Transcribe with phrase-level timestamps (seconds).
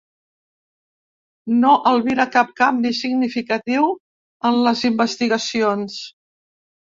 [1.57, 3.85] No albira cap canvi significatiu
[4.51, 6.01] en les investigacions.